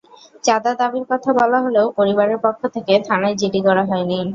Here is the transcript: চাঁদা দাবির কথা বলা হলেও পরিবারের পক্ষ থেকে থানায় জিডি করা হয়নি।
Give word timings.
চাঁদা 0.43 0.71
দাবির 0.79 1.05
কথা 1.11 1.29
বলা 1.39 1.59
হলেও 1.65 1.87
পরিবারের 1.97 2.39
পক্ষ 2.45 2.61
থেকে 2.75 2.93
থানায় 3.07 3.37
জিডি 3.39 3.61
করা 3.67 3.83
হয়নি। 3.89 4.19